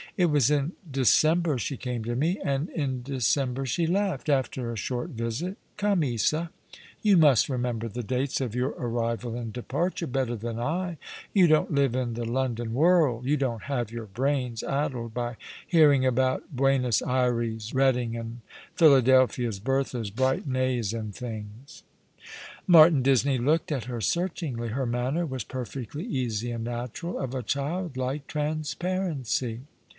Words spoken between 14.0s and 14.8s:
brains